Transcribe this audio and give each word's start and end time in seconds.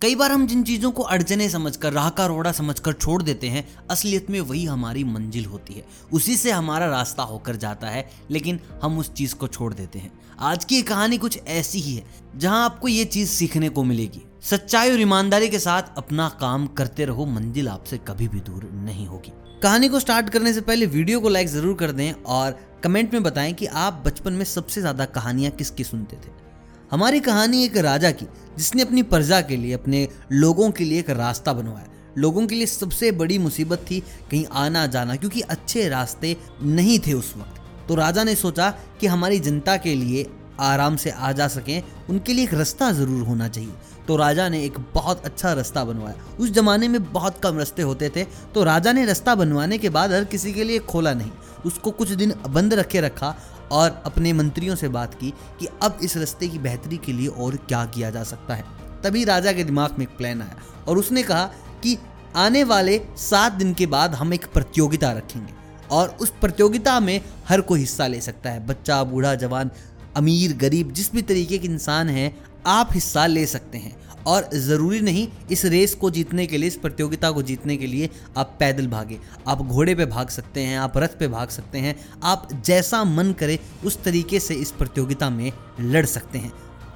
कई 0.00 0.14
बार 0.14 0.32
हम 0.32 0.46
जिन 0.46 0.62
चीज़ों 0.62 0.90
को 0.90 1.02
अड़चने 1.02 1.48
समझकर 1.48 1.92
राह 1.92 2.08
का 2.10 2.24
रोड़ा 2.26 2.50
समझकर 2.52 2.92
छोड़ 2.92 3.22
देते 3.22 3.48
हैं, 3.48 3.64
असलियत 3.90 4.28
में 4.30 4.40
वही 4.40 4.64
हमारी 4.64 5.04
मंजिल 5.04 5.44
होती 5.44 5.74
है। 5.74 5.84
उसी 6.12 6.36
से 6.36 6.50
हमारा 6.50 6.86
रास्ता 6.86 7.22
होकर 7.22 7.56
जाता 7.56 7.88
है, 7.88 8.08
लेकिन 8.30 8.60
हम 8.82 8.98
उस 8.98 9.12
चीज़ 9.12 9.34
को 9.34 9.48
छोड़ 9.48 9.72
देते 9.74 9.98
हैं। 9.98 10.12
आज 10.40 10.64
की 10.64 10.82
कहानी 10.82 11.18
कुछ 11.18 11.38
ऐसी 11.46 11.80
ही 11.80 11.94
है, 11.94 12.04
जहाँ 12.36 12.64
आपको 12.64 12.88
ये 12.88 13.04
चीज़ 13.06 13.30
सीखने 13.30 13.68
को 13.68 13.84
मिलेगी। 13.84 14.22
सच्चाई 14.42 14.90
और 14.90 15.00
ईमानदारी 15.00 15.48
के 15.48 15.58
साथ 15.58 15.98
अपना 15.98 16.28
काम 16.40 16.66
करते 16.66 17.04
रहो, 17.04 17.26
मंजिल 17.26 17.68
आपसे 17.68 17.98
कभी 17.98 18.28
भी 18.28 18.40
दूर 18.40 18.70
नहीं 18.74 19.06
होगी। 19.06 19.32
कहानी 19.62 19.88
को 19.88 20.00
स्टार्ट 20.00 20.28
करने 20.28 20.52
से 20.52 20.60
पहले 20.60 20.86
वीडियो 20.86 21.20
को 21.20 21.28
लाइक 21.28 21.48
ज़रूर 21.48 21.74
कर 21.74 21.92
दें 21.92 22.12
और 22.12 22.58
कमेंट 22.84 23.12
में 23.14 23.22
बताएँ 23.22 23.52
कि 23.52 23.66
आप 23.66 24.02
बचपन 24.06 24.32
में 24.32 24.44
सबसे 24.46 24.80
ज़्यादा 24.80 25.04
कहानियाँ 25.04 25.52
किसकी 25.52 25.84
सुनते 25.84 26.16
थे। 26.16 26.44
हमारी 26.90 27.20
कहानी 27.20 27.64
एक 27.64 27.76
राजा 27.76 28.10
की, 28.10 28.26
जिसने 28.58 28.82
अपनी 28.82 29.02
प्रजा 29.02 29.40
के 29.40 29.56
लिए, 29.56 29.72
अपने 29.72 30.08
लोगों 30.32 30.70
के 30.70 30.84
लिए 30.84 30.98
एक 30.98 31.08
रास्ता 31.10 31.52
बनवाया। 31.52 31.86
लोगों 32.18 32.46
के 32.46 32.54
लिए 32.54 32.66
सबसे 32.66 33.10
बड़ी 33.12 33.38
मुसीबत 33.38 33.84
थी 33.90 33.98
कहीं 34.30 34.44
आना 34.54 34.86
जाना, 34.86 35.16
क्योंकि 35.16 35.40
अच्छे 35.40 35.88
रास्ते 35.88 36.36
नहीं 36.62 36.98
थे 36.98 37.12
उस 37.12 37.32
वक्त। 37.36 37.88
तो 37.88 37.94
राजा 37.94 38.24
ने 38.24 38.34
सोचा 38.34 38.70
कि 39.00 39.06
हमारी 39.06 39.38
जनता 39.40 39.76
के 39.76 39.94
लिए 39.94 40.26
आराम 40.60 40.96
से 40.96 41.10
आ 41.10 41.32
जा 41.32 41.48
सकें, 41.48 41.82
उनके 42.10 42.32
लिए 42.32 42.44
एक 42.44 42.54
रास्ता 42.54 42.90
ज़रूर 42.92 43.26
होना 43.26 43.48
चाहिए। 43.48 43.72
तो 44.06 44.16
राजा 44.16 44.48
ने 44.48 44.62
एक 44.64 44.78
बहुत 44.94 45.24
अच्छा 45.24 45.52
रास्ता 45.52 45.84
बनवाया। 45.84 46.36
उस 46.40 46.50
जमाने 46.50 46.88
में 46.88 47.12
बहुत 47.12 47.40
कम 47.42 47.58
रास्ते 47.58 47.82
होते 47.82 48.10
थे 48.16 48.24
तो 48.54 48.64
राजा 48.64 48.92
ने 48.92 49.04
रास्ता 49.04 49.34
बनवाने 49.34 49.78
के 49.78 49.88
बाद 49.88 50.12
हर 50.12 50.24
किसी 50.24 50.52
के 50.52 50.64
लिए 50.64 50.78
खोला 50.80 51.14
नहीं। 51.14 51.30
उसको 51.66 51.90
कुछ 51.90 52.10
दिन 52.10 52.34
बंद 52.48 52.74
रखे 52.74 53.00
रखा 53.00 53.34
और 53.72 54.02
अपने 54.06 54.32
मंत्रियों 54.32 54.74
से 54.76 54.88
बात 54.88 55.14
की 55.14 55.30
कि 55.60 55.66
अब 55.82 55.98
इस 56.02 56.16
रस्ते 56.16 56.48
की 56.48 56.58
बेहतरी 56.58 56.96
के 56.96 57.12
लिए 57.12 57.28
और 57.28 57.56
क्या 57.56 57.84
किया 57.84 58.10
जा 58.10 58.22
सकता 58.22 58.54
है। 58.54 58.64
तभी 59.04 59.24
राजा 59.24 59.52
के 59.52 59.64
दिमाग 59.64 59.98
में 59.98 60.06
एक 60.06 60.16
प्लान 60.16 60.42
आया 60.42 60.56
और 60.88 60.98
उसने 60.98 61.22
कहा 61.22 61.44
कि 61.82 61.98
आने 62.36 62.64
वाले 62.64 63.00
सात 63.16 63.52
दिन 63.52 63.74
के 63.74 63.86
बाद 63.86 64.14
हम 64.14 64.34
एक 64.34 64.46
प्रतियोगिता 64.46 65.12
रखेंगे 65.12 65.52
और 65.90 66.08
उस 66.08 66.30
प्रतियोगिता 66.40 67.00
में 67.00 67.20
हर 67.48 67.60
कोई 67.60 67.80
हिस्सा 67.80 68.06
ले 68.06 68.20
सकता 68.20 68.50
है। 68.50 68.66
बच्चा, 68.66 69.04
बूढ़ा, 69.04 69.34
जवान, 69.34 69.70
अमीर, 70.16 70.56
गरीब, 70.56 70.92
जिस 70.92 71.12
भी 71.12 71.22
तरीके 71.22 71.58
के 71.58 71.66
इंसान 71.66 72.08
हैं 72.08 72.36
आप 72.66 72.88
हिस्सा 72.92 73.26
ले 73.26 73.46
सकते 73.46 73.78
हैं। 73.78 74.06
और 74.26 74.50
ज़रूरी 74.54 75.00
नहीं 75.00 75.28
इस 75.50 75.64
रेस 75.64 75.94
को 75.94 76.10
जीतने 76.10 76.46
के 76.46 76.58
लिए, 76.58 76.68
इस 76.68 76.76
प्रतियोगिता 76.76 77.30
को 77.30 77.42
जीतने 77.42 77.76
के 77.76 77.86
लिए 77.86 78.10
आप 78.36 78.56
पैदल 78.60 78.86
भागे। 78.86 79.18
आप 79.48 79.62
घोड़े 79.62 79.94
पे 79.94 80.06
भाग 80.06 80.28
सकते 80.28 80.60
हैं, 80.60 80.78
आप 80.78 80.98
रथ 80.98 81.08
पे 81.08 81.28
भाग 81.28 81.48
सकते 81.48 81.78
हैं, 81.78 82.08
आप 82.22 82.48
जैसा 82.52 83.04
मन 83.04 83.32
करे 83.32 83.58
उस 83.84 84.02
तरीके 84.02 84.40
से 84.40 84.54
इस 84.54 84.70
प्रतियोगिता 84.70 85.30
में 85.30 85.52
लड़ 85.80 86.06
सकते 86.06 86.38
हैं। 86.38 86.52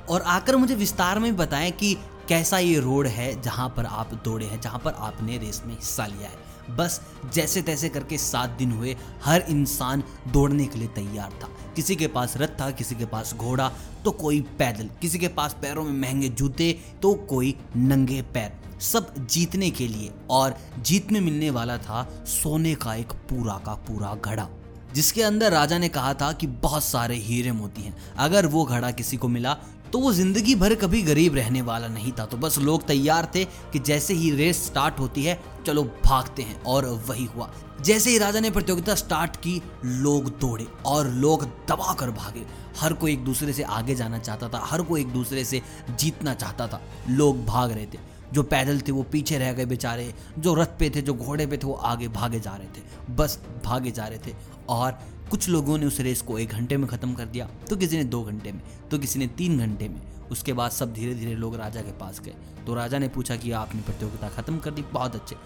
और 0.08 0.22
आकर 0.22 0.56
मुझे 0.56 0.74
विस्तार 0.74 1.18
में 1.18 1.36
बताएँ 1.36 1.70
कि 1.70 1.96
कैसा 2.28 2.58
ये 2.58 2.78
रोड 2.78 3.06
है 3.06 3.42
जहाँ 3.42 3.74
पर 3.76 3.84
आप 3.84 4.14
दौड़े 4.24 4.46
हैं, 4.46 4.60
जहाँ 4.60 4.78
पर 4.84 4.92
आपने 4.92 5.38
रेस 5.38 5.62
में 5.66 5.74
हिस्सा 5.74 6.06
लिया 6.06 6.28
है। 6.28 6.49
बस 6.70 7.00
जैसे 7.34 7.62
तैसे 7.62 7.88
करके 7.88 8.18
सात 8.18 8.50
दिन 8.50 8.72
हुए, 8.72 8.96
हर 9.24 9.44
इंसान 9.48 10.02
दौड़ने 10.28 10.66
के 10.66 10.78
लिए 10.78 10.88
तैयार 10.88 11.38
था। 11.42 11.48
किसी 11.76 11.96
के 11.96 12.06
पास 12.08 12.36
रथ 12.36 12.60
था, 12.60 12.70
किसी 12.70 12.94
के 12.94 13.06
पास 13.06 13.34
घोड़ा 13.34 13.70
तो 14.04 14.10
कोई 14.12 14.40
पैदल। 14.58 14.88
किसी 15.00 15.18
के 15.18 15.28
पास 15.30 15.56
पैरों 15.62 15.84
में 15.84 15.92
महँगे 16.00 16.28
जूते 16.30 16.72
तो 17.02 17.14
कोई 17.28 17.54
नंगे 17.76 18.22
पैर। 18.24 18.58
सब 18.82 19.14
जीतने 19.20 19.70
के 19.70 19.88
लिए 19.88 20.10
और 20.30 20.56
जीत 20.78 21.12
में 21.12 21.20
मिलने 21.20 21.50
वाला 21.50 21.76
था 21.78 22.02
सोने 22.28 22.74
का 22.74 22.94
एक 22.94 23.12
पूरा 23.30 23.56
का 23.56 23.74
पूरा 23.86 24.14
घड़ा, 24.14 24.48
जिसके 24.94 25.22
अंदर 25.22 25.52
राजा 25.52 25.78
ने 25.78 25.88
कहा 25.88 26.14
था 26.14 26.32
कि 26.32 26.46
बहुत 26.46 26.84
सारे 26.84 27.16
हीरे 27.16 27.52
मोती 27.52 27.82
हैं। 27.82 27.94
अगर 28.18 28.46
वो 28.46 28.64
घड़ा 28.64 28.90
किसी 28.90 29.16
को 29.16 29.28
मिला 29.28 29.56
तो 29.92 29.98
वो 29.98 30.12
ज़िंदगी 30.12 30.54
भर 30.54 30.74
कभी 30.74 31.02
गरीब 31.02 31.34
रहने 31.34 31.62
वाला 31.62 31.88
नहीं 31.88 32.12
था। 32.12 32.26
तो 32.26 32.36
बस 32.36 32.58
लोग 32.58 32.86
तैयार 32.86 33.32
थे 33.34 33.44
कि 33.44 33.78
जैसे 33.78 34.14
ही 34.14 34.30
रेस 34.30 34.66
स्टार्ट 34.66 34.98
होती 34.98 35.24
है, 35.24 35.42
चलो 35.66 35.84
भागते 36.04 36.42
हैं। 36.42 36.62
और 36.62 36.86
वही 36.86 37.24
हुआ। 37.24 37.50
जैसे 37.80 38.10
ही 38.10 38.18
राजा 38.18 38.40
ने 38.40 38.50
प्रतियोगिता 38.50 38.94
स्टार्ट 38.94 39.36
की, 39.36 39.62
लोग 39.84 40.38
दौड़े 40.38 40.66
और 40.86 41.08
लोग 41.08 41.44
दबा 41.44 41.94
कर 41.94 42.10
भागे। 42.10 42.46
हर 42.80 42.92
कोई 42.92 43.12
एक 43.12 43.24
दूसरे 43.24 43.52
से 43.52 43.62
आगे 43.62 43.94
जाना 43.94 44.18
चाहता 44.18 44.48
था, 44.48 44.60
हर 44.64 44.82
कोई 44.82 45.00
एक 45.00 45.12
दूसरे 45.12 45.44
से 45.44 45.62
जीतना 45.98 46.34
चाहता 46.34 46.66
था। 46.66 46.82
लोग 47.10 47.44
भाग 47.46 47.72
रहे 47.72 47.86
थे। 47.86 47.98
जो 48.32 48.42
पैदल 48.42 48.80
थे, 48.80 48.92
वो 48.92 49.02
पीछे 49.02 49.38
रह 49.38 49.52
गए 49.52 49.64
बेचारे। 49.64 50.14
जो 50.38 50.54
रथ 50.54 50.66
पे 50.66 50.90
थे, 50.90 51.02
जो 51.02 51.14
घोड़े 51.14 51.46
पे 51.46 51.56
थे, 51.56 51.66
वो 51.66 51.74
आगे 51.74 52.08
भागे 52.08 52.40
जा 52.40 52.50
रहे 52.50 52.66
थे। 52.66 53.14
बस 53.14 53.38
भागे 53.64 53.90
जा 53.90 54.06
रहे 54.06 54.18
थे। 54.18 54.34
और 54.68 54.98
कुछ 55.30 55.48
लोगों 55.48 55.76
ने 55.78 55.86
उस 55.86 56.00
रेस 56.00 56.22
को 56.22 56.38
एक 56.38 56.50
घंटे 56.50 56.76
में 56.76 56.86
ख़त्म 56.88 57.14
कर 57.14 57.24
दिया 57.24 57.48
तो 57.68 57.76
किसी 57.76 57.96
ने 57.96 58.04
दो 58.04 58.22
घंटे 58.24 58.52
में 58.52 58.60
तो 58.90 58.98
किसी 58.98 59.18
ने 59.18 59.26
तीन 59.38 59.58
घंटे 59.58 59.88
में। 59.88 60.00
उसके 60.30 60.52
बाद 60.52 60.70
सब 60.70 60.92
धीरे 60.92 61.14
धीरे 61.14 61.34
लोग 61.34 61.54
राजा 61.56 61.80
के 61.80 61.92
पास 61.98 62.20
गए 62.20 62.34
तो 62.66 62.74
राजा 62.74 62.98
ने 62.98 63.08
पूछा 63.08 63.36
कि 63.36 63.50
आपने 63.52 63.82
प्रतियोगिता 63.82 64.28
ख़त्म 64.28 64.58
कर 64.58 64.70
दी? 64.70 64.82
बहुत 64.82 65.14
अच्छे। 65.14 65.36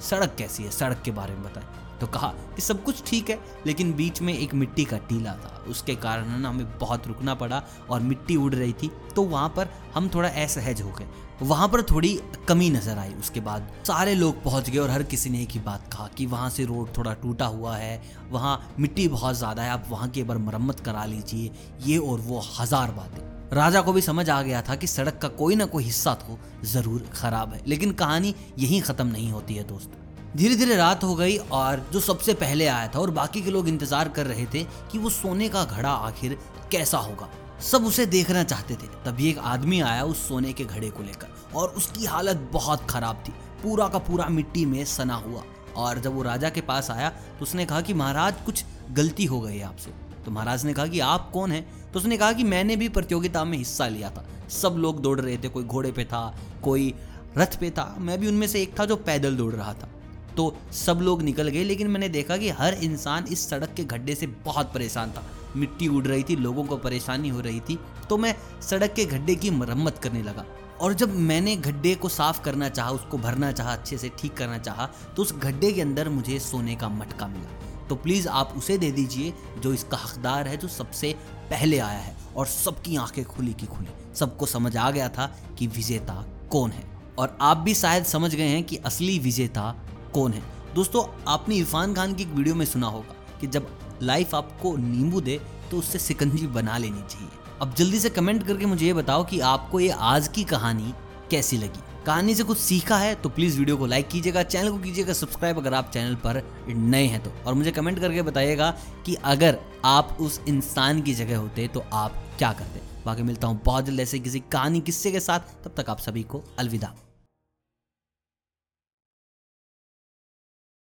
सड़क 0.00 0.34
कैसी 0.38 0.62
है? 0.62 0.70
सड़क 0.70 1.02
के 1.04 1.10
बारे 1.10 1.34
में 1.34 1.42
बताएँ। 1.42 1.89
तो 2.00 2.06
कहा 2.06 2.28
कि 2.56 2.62
सब 2.62 2.82
कुछ 2.84 3.02
ठीक 3.06 3.30
है, 3.30 3.38
लेकिन 3.66 3.92
बीच 3.94 4.20
में 4.22 4.32
एक 4.34 4.54
मिट्टी 4.54 4.84
का 4.84 4.98
टीला 4.98 5.32
था। 5.34 5.64
उसके 5.68 5.94
कारण 5.96 6.38
ना 6.38 6.48
हमें 6.48 6.78
बहुत 6.78 7.06
रुकना 7.06 7.34
पड़ा 7.34 7.62
और 7.90 8.00
मिट्टी 8.00 8.36
उड़ 8.36 8.54
रही 8.54 8.72
थी। 8.72 8.90
तो 9.16 9.22
वहाँ 9.24 9.48
पर 9.48 9.68
हम 9.94 10.08
थोड़ा 10.08 10.28
असहज 10.28 10.82
हो 10.82 10.90
गए। 10.90 11.06
वहाँ 11.42 11.68
पर 11.68 11.82
थोड़ी 11.82 12.18
कमी 12.48 12.68
नज़र 12.70 12.98
आई। 12.98 13.12
उसके 13.14 13.40
बाद 13.40 13.70
सारे 13.86 14.14
लोग 14.14 14.42
पहुँच 14.42 14.70
गए 14.70 14.78
और 14.78 14.90
हर 14.90 15.02
किसी 15.02 15.30
ने 15.30 15.42
एक 15.42 15.50
ही 15.50 15.60
बात 15.60 15.88
कहा 15.92 16.08
कि 16.08 16.26
वहाँ 16.26 16.50
से 16.50 16.64
रोड 16.64 16.96
थोड़ा 16.96 17.12
टूटा 17.14 17.46
हुआ 17.46 17.76
है। 17.76 18.00
वहाँ 18.30 18.74
मिट्टी 18.80 19.06
बहुत 19.08 19.36
ज़्यादा 19.36 19.62
है। 19.62 19.70
आप 19.70 19.86
वहाँ 19.90 20.08
की 20.08 20.20
एक 20.20 20.26
बार 20.28 20.38
मरम्मत 20.38 20.80
करा 20.80 21.04
लीजिए, 21.04 21.50
ये 21.82 21.98
और 21.98 22.20
वो 22.20 22.42
हज़ार 22.58 22.90
बातें। 22.90 23.22
राजा 23.52 23.80
को 23.80 23.92
भी 23.92 24.00
समझ 24.00 24.28
आ 24.30 24.40
गया 24.42 24.60
था 24.62 24.74
कि 24.74 24.86
सड़क 24.86 25.18
का 25.18 25.28
कोई 25.30 25.54
ना 25.56 25.64
कोई 25.66 25.84
हिस्सा 25.84 26.14
तो 26.16 26.38
ज़रूर 26.64 27.08
खराब 27.12 27.52
है। 27.52 27.62
लेकिन 27.66 27.92
कहानी 27.92 28.34
यहीं 28.58 28.80
खत्म 28.82 29.06
नहीं 29.06 29.30
होती 29.32 29.54
है, 29.54 29.64
दोस्त। 29.64 29.96
धीरे 30.36 30.56
धीरे 30.56 30.74
रात 30.76 31.04
हो 31.04 31.14
गई 31.14 31.36
और 31.36 31.84
जो 31.92 32.00
सबसे 32.00 32.34
पहले 32.34 32.66
आया 32.66 32.88
था 32.88 32.98
और 32.98 33.10
बाकी 33.10 33.40
के 33.42 33.50
लोग 33.50 33.68
इंतज़ार 33.68 34.08
कर 34.08 34.26
रहे 34.26 34.44
थे 34.46 34.62
कि 34.92 34.98
वो 34.98 35.10
सोने 35.10 35.48
का 35.48 35.64
घड़ा 35.64 35.90
आखिर 35.90 36.36
कैसा 36.72 36.98
होगा। 36.98 37.28
सब 37.62 37.86
उसे 37.86 38.06
देखना 38.06 38.42
चाहते 38.44 38.74
थे। 38.74 38.86
तभी 39.04 39.28
एक 39.30 39.38
आदमी 39.38 39.80
आया 39.82 40.04
उस 40.04 40.28
सोने 40.28 40.52
के 40.52 40.64
घड़े 40.64 40.90
को 40.90 41.02
लेकर 41.02 41.56
और 41.56 41.68
उसकी 41.70 42.06
हालत 42.06 42.48
बहुत 42.52 42.86
खराब 42.90 43.24
थी। 43.28 43.32
पूरा 43.62 43.88
का 43.88 43.98
पूरा 44.00 44.26
मिट्टी 44.28 44.64
में 44.66 44.84
सना 44.86 45.14
हुआ 45.16 45.42
और 45.76 45.98
जब 45.98 46.14
वो 46.14 46.22
राजा 46.22 46.50
के 46.50 46.60
पास 46.62 46.90
आया 46.90 47.10
तो 47.10 47.42
उसने 47.42 47.66
कहा 47.66 47.80
कि 47.80 47.94
महाराज, 47.94 48.34
कुछ 48.44 48.64
गलती 48.92 49.24
हो 49.24 49.40
गई 49.40 49.60
आपसे। 49.62 49.90
तो 50.24 50.30
महाराज 50.30 50.64
ने 50.64 50.72
कहा 50.72 50.86
कि 50.86 51.00
आप 51.00 51.30
कौन 51.32 51.52
हैं? 51.52 51.66
तो 51.92 51.98
उसने 51.98 52.16
कहा 52.16 52.32
कि 52.32 52.44
मैंने 52.46 52.76
भी 52.76 52.88
प्रतियोगिता 52.88 53.44
में 53.44 53.56
हिस्सा 53.58 53.88
लिया 53.88 54.10
था। 54.10 54.24
सब 54.52 54.76
लोग 54.78 55.00
दौड़ 55.02 55.20
रहे 55.20 55.36
थे, 55.36 55.48
कोई 55.48 55.64
घोड़े 55.64 55.92
पे 55.92 56.04
था, 56.04 56.34
कोई 56.64 56.94
रथ 57.38 57.58
पे 57.60 57.70
था। 57.70 57.94
मैं 57.98 58.18
भी 58.20 58.28
उनमें 58.28 58.46
से 58.46 58.62
एक 58.62 58.78
था 58.80 58.84
जो 58.84 58.96
पैदल 58.98 59.36
दौड़ 59.36 59.52
रहा 59.52 59.72
था। 59.74 59.88
तो 60.36 60.54
सब 60.74 61.00
लोग 61.02 61.22
निकल 61.22 61.48
गए, 61.48 61.64
लेकिन 61.64 61.86
मैंने 61.86 62.08
देखा 62.08 62.36
कि 62.36 62.48
हर 62.50 62.74
इंसान 62.74 63.24
इस 63.24 63.48
सड़क 63.50 63.74
के 63.74 63.84
गड्ढे 63.84 64.14
से 64.14 64.26
बहुत 64.44 64.72
परेशान 64.74 65.10
था। 65.10 65.24
मिट्टी 65.56 65.88
उड़ 65.88 66.04
रही 66.04 66.22
थी, 66.22 66.36
लोगों 66.36 66.64
को 66.64 66.76
परेशानी 66.76 67.28
हो 67.28 67.40
रही 67.40 67.60
थी 67.60 67.78
तो 68.08 68.16
मैं 68.16 68.34
सड़क 68.62 68.92
के 68.92 69.04
गड्ढे 69.04 69.34
की 69.34 69.50
मरम्मत 69.50 69.98
करने 69.98 70.22
लगा। 70.22 70.44
और 70.80 70.92
जब 70.94 71.16
मैंने 71.16 71.56
गड्ढे 71.56 71.94
को 71.94 72.08
साफ़ 72.08 72.40
करना 72.42 72.68
चाहा, 72.68 72.90
उसको 72.90 73.18
भरना 73.18 73.50
चाहा, 73.52 73.72
अच्छे 73.72 73.98
से 73.98 74.10
ठीक 74.18 74.34
करना 74.34 74.58
चाहा 74.58 74.86
तो 75.16 75.22
उस 75.22 75.34
गड्ढे 75.38 75.72
के 75.72 75.80
अंदर 75.80 76.08
मुझे 76.08 76.38
सोने 76.40 76.76
का 76.76 76.88
मटका 76.88 77.26
मिला। 77.26 77.86
तो 77.88 77.94
प्लीज़ 77.94 78.28
आप 78.28 78.54
उसे 78.56 78.78
दे 78.78 78.90
दीजिए, 78.92 79.32
जो 79.58 79.72
इसका 79.74 79.96
हकदार 79.96 80.48
है, 80.48 80.56
जो 80.56 80.68
सबसे 80.68 81.12
पहले 81.50 81.78
आया 81.78 81.98
है, 81.98 82.16
और 82.36 82.46
सबकी 82.46 82.96
आँखें 82.96 83.24
खुली 83.24 83.52
की 83.52 83.66
खुली। 83.66 84.14
सबको 84.14 84.46
समझ 84.46 84.76
आ 84.76 84.90
गया 84.90 85.08
था 85.08 85.26
कि 85.58 85.66
विजेता 85.66 86.24
कौन 86.50 86.70
है। 86.70 86.84
और 87.18 87.36
आप 87.40 87.56
भी 87.56 87.74
शायद 87.74 88.04
समझ 88.04 88.34
गए 88.34 88.46
हैं 88.46 88.62
कि 88.64 88.76
असली 88.76 89.18
विजेता 89.18 89.74
कौन 90.14 90.32
है? 90.32 90.42
दोस्तों, 90.74 91.04
आपने 91.28 91.54
इरफान 91.54 91.94
खान 91.94 92.14
की 92.14 92.22
एक 92.22 92.28
वीडियो 92.28 92.54
में 92.54 92.64
सुना 92.66 92.86
होगा 92.86 93.14
कि 93.40 93.46
जब 93.46 93.68
लाइफ 94.02 94.34
आपको 94.34 94.76
नींबू 94.76 95.20
दे 95.20 95.40
तो 95.70 95.78
उससे 95.78 95.98
सिकंजी 95.98 96.46
बना 96.48 96.78
लेनी 96.78 97.02
चाहिए। 97.02 97.28
अब 97.62 97.74
जल्दी 97.74 97.98
से 98.00 98.10
कमेंट 98.10 98.46
करके 98.46 98.66
मुझे 98.66 98.86
ये 98.86 98.92
बताओ 98.94 99.24
कि 99.24 99.40
आपको 99.40 99.80
ये 99.80 99.88
आज 99.90 100.28
की 100.28 100.44
कहानी 100.44 100.94
कैसी 101.30 101.56
लगी? 101.58 101.82
कहानी 102.06 102.34
से 102.34 102.42
कुछ 102.42 102.58
सीखा 102.58 102.96
है 102.98 103.14
तो 103.14 103.28
प्लीज़ 103.28 103.58
वीडियो 103.58 103.76
को 103.76 103.86
लाइक 103.86 104.08
कीजिएगा, 104.08 104.42
चैनल 104.42 104.70
को 104.70 104.78
कीजिएगा, 104.78 105.12
सब्सक्राइब 105.12 105.58
अगर 105.58 105.74
आप 105.74 105.90
चैनल 105.94 106.14
पर 106.16 106.42
नए 106.68 107.04
हैं 107.04 107.22
तो। 107.22 107.32
और 107.46 107.54
मुझे 107.54 107.70
कमेंट 107.70 108.00
करके 108.00 108.22
बताइएगा 108.22 108.70
कि 109.06 109.14
अगर 109.14 109.58
आप 109.84 110.16
उस 110.20 110.40
इंसान 110.48 111.02
की 111.02 111.14
जगह 111.14 111.38
होते 111.38 111.68
तो 111.68 111.84
आप 111.92 112.22
क्या 112.38 112.52
करते? 112.52 112.80
बाकी 113.06 113.22
मिलता 113.22 113.48
हूँ 113.48 113.60
बहुत 113.64 113.84
जल्द 113.84 114.00
ऐसे 114.00 114.18
किसी 114.18 114.40
कहानी 114.52 114.80
किस्से 114.80 115.12
के 115.12 115.20
साथ, 115.20 115.40
तब 115.64 115.74
तक 115.76 115.90
आप 115.90 115.98
सभी 115.98 116.22
को 116.22 116.42
अलविदा। 116.58 116.94